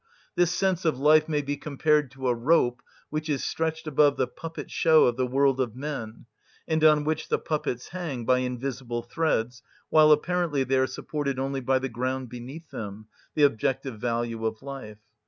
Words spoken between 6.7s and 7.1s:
on